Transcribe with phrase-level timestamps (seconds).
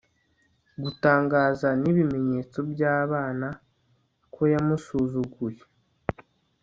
[0.81, 3.47] gutangaza n'ibimenyetso by'abana
[4.33, 5.61] ko yamusuzuguye